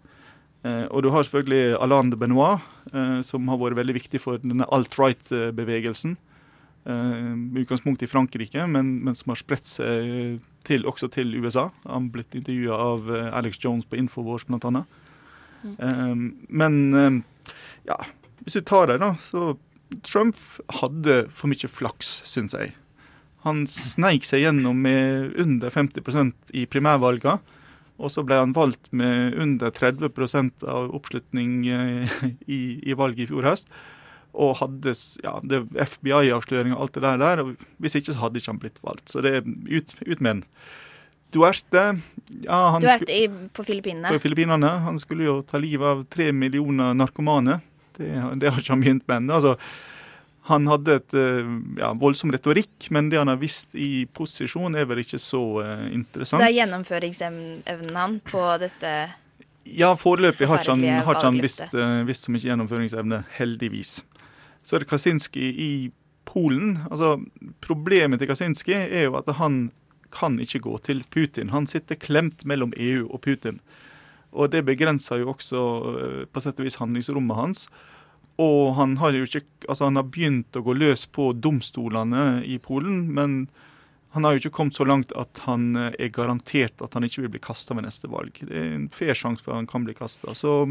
Eh, 0.61 0.87
og 0.93 1.05
du 1.05 1.09
har 1.13 1.25
selvfølgelig 1.25 1.79
Alain 1.81 2.11
de 2.13 2.19
Benoit, 2.21 2.61
eh, 2.93 3.21
som 3.25 3.49
har 3.49 3.61
vært 3.61 3.79
veldig 3.79 3.97
viktig 3.97 4.21
for 4.21 4.41
denne 4.43 4.69
alt-right-bevegelsen. 4.69 6.17
Eh, 6.85 7.31
med 7.37 7.63
utgangspunkt 7.63 8.05
i 8.05 8.09
Frankrike, 8.11 8.67
men, 8.69 8.99
men, 9.05 9.17
som 9.17 9.33
har 9.33 9.41
spredt 9.41 9.69
seg 9.69 10.41
til, 10.69 10.85
også 10.89 11.09
til 11.13 11.33
USA. 11.41 11.71
Han 11.87 12.11
har 12.11 12.13
blitt 12.17 12.37
intervjua 12.37 12.77
av 12.77 13.11
Alex 13.41 13.61
Jones 13.63 13.89
på 13.89 14.01
Infowars, 14.01 14.45
blant 14.49 14.69
annet. 14.69 15.01
Mm. 15.61 16.31
Men 16.49 16.77
ja, 17.85 17.99
hvis 18.41 18.57
du 18.57 18.63
tar 18.65 18.89
det, 18.89 18.97
da, 19.03 19.11
så 19.21 19.59
Trump 20.07 20.39
hadde 20.81 21.27
for 21.29 21.53
mye 21.53 21.69
flaks, 21.69 22.15
syns 22.29 22.57
jeg. 22.57 22.73
Han 23.45 23.67
sneik 23.69 24.25
seg 24.25 24.47
gjennom 24.47 24.81
med 24.85 25.37
under 25.41 25.73
50% 25.73 26.55
i 26.57 26.65
primærvalgene. 26.69 27.41
Og 28.01 28.13
så 28.13 28.25
ble 28.25 28.39
han 28.41 28.57
valgt 28.57 28.91
med 28.97 29.37
under 29.41 29.73
30% 29.77 30.65
av 30.65 30.93
oppslutning 30.97 31.65
eh, 31.69 32.21
i, 32.49 32.61
i 32.81 32.97
valget 32.97 33.27
i 33.27 33.31
fjor 33.31 33.49
høst. 33.51 33.73
Og 34.31 34.55
hadde 34.61 34.95
ja, 35.25 35.35
FBI-avsløring 35.91 36.77
og 36.77 36.85
alt 36.85 36.97
det 36.97 37.17
der, 37.25 37.43
og 37.43 37.67
Hvis 37.83 37.99
ikke 37.99 38.15
så 38.15 38.23
hadde 38.25 38.41
ikke 38.41 38.53
han 38.55 38.63
blitt 38.63 38.79
valgt. 38.87 39.11
Så 39.11 39.25
det 39.27 39.41
er 39.41 39.43
ut, 39.45 39.95
ut 40.07 40.21
med 40.21 40.31
den. 40.31 40.45
Duerte 41.31 41.83
ja, 42.43 42.79
Duerte 42.83 43.15
i, 43.15 43.29
på 43.55 43.65
Filippinene. 43.67 44.11
På 44.11 44.23
Filippinene. 44.23 44.71
Han 44.87 44.99
skulle 44.99 45.29
jo 45.29 45.37
ta 45.47 45.61
livet 45.63 45.87
av 45.87 46.03
tre 46.11 46.31
millioner 46.35 46.97
narkomane. 46.97 47.61
Det, 47.99 48.11
det 48.41 48.51
har 48.51 48.63
ikke 48.63 48.75
han 48.75 48.85
begynt 48.85 49.07
med 49.11 49.23
ennå. 49.23 49.39
Altså, 49.39 49.57
han 50.51 50.67
hadde 50.71 50.97
et 51.01 51.15
eh, 51.17 51.49
ja, 51.81 51.93
voldsom 51.99 52.33
retorikk, 52.35 52.91
men 52.95 53.09
det 53.13 53.21
han 53.21 53.31
har 53.31 53.41
visst 53.41 53.75
i 53.79 54.07
posisjon, 54.15 54.77
er 54.77 54.89
vel 54.91 55.03
ikke 55.03 55.21
så 55.23 55.43
uh, 55.63 55.87
interessant. 55.95 56.37
Så 56.37 56.43
det 56.43 56.51
er 56.51 56.57
gjennomføringsevnen 56.59 57.97
han 57.97 58.19
på 58.27 58.45
dette 58.63 58.93
Ja, 59.71 59.93
foreløpig 59.99 60.49
har 60.51 60.63
ikke 60.63 60.75
han, 60.75 60.87
har 61.07 61.19
ikke 61.19 61.29
han 61.29 61.43
visst, 61.43 61.67
uh, 61.77 62.01
visst 62.09 62.27
så 62.27 62.35
mye 62.35 62.45
gjennomføringsevne, 62.45 63.23
heldigvis. 63.39 64.01
Så 64.67 64.77
er 64.77 64.85
det 64.85 64.91
Kaczynski 64.91 65.51
i 65.51 65.73
Polen. 66.29 66.81
Altså, 66.91 67.17
Problemet 67.65 68.21
til 68.21 68.31
Kaczynski 68.31 68.75
er 68.77 69.09
jo 69.09 69.19
at 69.21 69.31
han 69.39 69.69
kan 70.15 70.41
ikke 70.43 70.63
gå 70.67 70.75
til 70.83 71.05
Putin. 71.15 71.53
Han 71.55 71.69
sitter 71.71 71.99
klemt 71.99 72.45
mellom 72.45 72.75
EU 72.77 73.07
og 73.07 73.23
Putin. 73.25 73.61
Og 74.31 74.51
det 74.51 74.65
begrenser 74.67 75.23
jo 75.23 75.31
også 75.33 75.63
på 76.31 76.43
sett 76.43 76.59
og 76.59 76.67
vis 76.67 76.79
handlingsrommet 76.83 77.39
hans. 77.39 77.65
Og 78.41 78.75
han 78.79 78.97
har 79.01 79.17
jo 79.17 79.27
ikke 79.29 79.45
Altså, 79.69 79.87
han 79.87 79.99
har 80.01 80.07
begynt 80.09 80.57
å 80.57 80.63
gå 80.65 80.73
løs 80.75 81.05
på 81.13 81.31
domstolene 81.37 82.41
i 82.49 82.57
Polen, 82.59 83.05
men 83.15 83.35
han 84.17 84.25
har 84.25 84.35
jo 84.35 84.41
ikke 84.41 84.57
kommet 84.57 84.75
så 84.75 84.87
langt 84.89 85.13
at 85.21 85.43
han 85.45 85.77
eh, 85.79 85.93
er 86.01 86.11
garantert 86.11 86.83
at 86.83 86.97
han 86.97 87.07
ikke 87.07 87.23
vil 87.23 87.35
bli 87.37 87.43
kasta 87.45 87.77
ved 87.79 87.87
neste 87.87 88.11
valg. 88.11 88.41
Det 88.41 88.57
er 88.57 88.73
en 88.75 88.89
fair 88.91 89.15
sjanse 89.15 89.45
for 89.45 89.53
at 89.53 89.61
han 89.61 89.69
kan 89.71 89.85
bli 89.87 89.95
kasta. 89.95 90.35
Så 90.35 90.65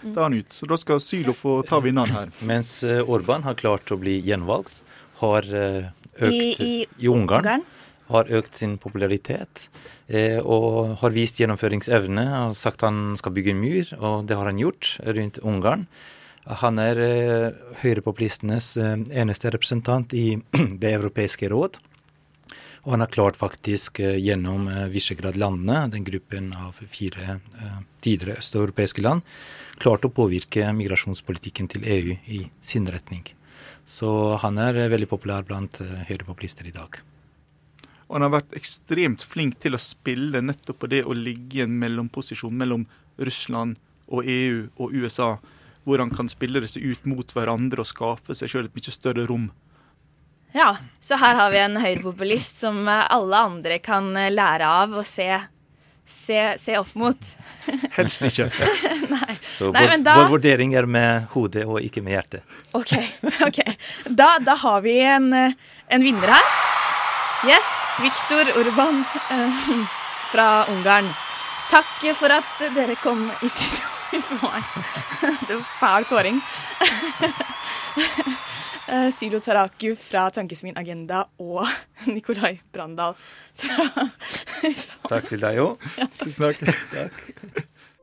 da 0.00 0.14
er 0.14 0.22
han 0.22 0.38
ut. 0.38 0.54
Så 0.54 0.70
da 0.70 0.78
skal 0.80 1.02
Sylo 1.04 1.34
få 1.36 1.58
ta 1.68 1.82
vinneren 1.84 2.14
her. 2.14 2.32
Mens 2.52 2.78
eh, 2.86 3.02
Orban 3.04 3.44
har 3.44 3.58
klart 3.60 3.92
å 3.92 4.00
bli 4.00 4.16
gjenvalgt, 4.24 4.80
har 5.20 5.50
eh, 5.50 5.92
økt 6.16 6.32
I, 6.32 6.48
i, 6.64 6.74
i 7.02 7.12
Ungarn. 7.12 7.44
Ungarn 7.44 7.68
har 8.12 8.30
økt 8.34 8.58
sin 8.60 8.76
popularitet 8.80 9.68
eh, 10.08 10.38
og 10.40 10.98
har 11.02 11.14
vist 11.14 11.40
gjennomføringsevne. 11.40 12.24
Har 12.32 12.56
sagt 12.58 12.84
han 12.86 13.16
skal 13.20 13.34
bygge 13.36 13.54
en 13.54 13.62
myr, 13.62 13.92
og 13.98 14.26
det 14.28 14.38
har 14.38 14.48
han 14.50 14.60
gjort 14.60 14.96
rundt 15.06 15.40
Ungarn. 15.42 15.86
Han 16.42 16.78
er 16.82 16.98
eh, 16.98 17.48
høyrepopulistenes 17.84 18.74
eh, 18.80 18.96
eneste 19.22 19.50
representant 19.54 20.14
i 20.14 20.40
Det 20.82 20.90
europeiske 20.90 21.48
råd. 21.52 21.78
Og 22.82 22.96
han 22.96 23.04
har 23.04 23.12
klart 23.14 23.38
faktisk 23.38 24.00
eh, 24.02 24.18
gjennom 24.18 24.66
Visegrad-landene, 24.90 25.92
den 25.92 26.06
gruppen 26.06 26.50
av 26.58 26.80
fire 26.90 27.38
tidligere 28.02 28.42
østeuropeiske 28.42 29.04
land, 29.04 29.22
klart 29.78 30.02
å 30.04 30.10
påvirke 30.10 30.66
migrasjonspolitikken 30.74 31.70
til 31.70 31.86
EU 31.86 32.18
i 32.26 32.42
sin 32.60 32.90
retning. 32.90 33.22
Så 33.86 34.34
han 34.42 34.58
er 34.58 34.88
veldig 34.90 35.10
populær 35.10 35.46
blant 35.46 35.78
høyrepopulister 36.08 36.66
i 36.66 36.74
dag. 36.74 36.98
Og 38.08 38.18
han 38.18 38.26
har 38.26 38.34
vært 38.34 38.54
ekstremt 38.58 39.22
flink 39.24 39.60
til 39.62 39.76
å 39.76 39.82
spille 39.82 40.42
nettopp 40.42 40.82
på 40.82 40.90
det 40.90 41.04
å 41.06 41.14
ligge 41.14 41.60
i 41.60 41.64
en 41.64 41.78
mellomposisjon 41.78 42.54
mellom 42.58 42.86
Russland 43.22 43.78
og 44.10 44.26
EU 44.26 44.66
og 44.82 44.94
USA 44.98 45.36
hvor 45.84 46.02
han 46.02 46.12
kan 46.14 46.30
spille 46.30 46.62
disse 46.62 46.80
ut 46.80 47.06
mot 47.10 47.34
hverandre 47.34 47.82
og 47.82 47.88
skape 47.88 48.36
seg 48.36 48.50
sjøl 48.50 48.68
et 48.68 48.76
mye 48.76 48.94
større 48.94 49.26
rom. 49.28 49.50
Ja, 50.52 50.76
så 51.00 51.16
her 51.16 51.38
har 51.38 51.52
vi 51.52 51.62
en 51.62 51.78
høyrepopulist 51.80 52.60
som 52.60 52.84
alle 52.88 53.38
andre 53.38 53.78
kan 53.80 54.12
lære 54.12 54.68
av 54.68 54.92
og 55.00 55.06
se, 55.08 55.28
se, 56.04 56.40
se 56.60 56.76
opp 56.78 56.92
mot. 57.00 57.30
Helst 57.96 58.26
ikke. 58.28 58.50
Nei. 59.14 59.38
Så 59.48 59.70
Nei, 59.72 59.86
vår, 59.86 59.94
da... 60.04 60.16
vår, 60.20 60.32
vurdering 60.36 60.76
er 60.76 60.88
med 60.88 61.30
hodet 61.32 61.64
og 61.64 61.80
ikke 61.80 62.04
med 62.04 62.18
hjertet. 62.18 62.58
OK. 62.76 62.92
ok. 63.48 63.62
Da, 64.12 64.34
da 64.44 64.58
har 64.60 64.84
vi 64.84 64.98
en, 65.00 65.32
en, 65.32 66.04
vinner 66.04 66.36
her. 66.36 66.52
Yes. 67.48 67.78
Viktor 68.00 68.48
Urban 68.60 69.02
fra 70.32 70.48
Ungarn. 70.72 71.10
Takk 71.72 72.12
for 72.16 72.32
at 72.32 72.68
dere 72.76 72.96
kom 73.00 73.26
i 73.40 73.52
studio. 73.52 73.91
Huff 74.12 74.44
a. 74.48 74.62
Det 75.48 75.56
var 75.56 75.66
fæl 75.80 76.04
kåring. 76.10 76.40
Eh, 78.92 79.12
Sylo 79.14 79.38
Taraku 79.40 79.94
fra 79.96 80.26
Tankesmien 80.34 80.76
Agenda 80.76 81.22
og 81.40 81.68
Nikolai 82.12 82.56
Brandal 82.74 83.14
fra 83.56 83.86
Takk 85.08 85.30
til 85.30 85.40
deg 85.40 85.60
òg. 85.62 85.86
Ja. 85.96 86.08
Tusen 86.18 86.48
takk. 86.50 86.74
takk. 86.90 87.62